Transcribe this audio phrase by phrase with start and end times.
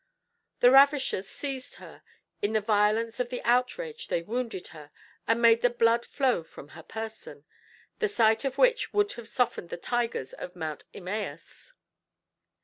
[0.61, 2.01] The ravishers seized her;
[2.41, 4.89] in the violence of the outrage they wounded her,
[5.27, 7.45] and made the blood flow from her person,
[7.99, 11.73] the sight of which would have softened the tigers of Mount Imaus.